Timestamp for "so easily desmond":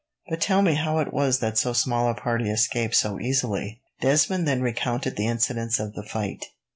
2.95-4.47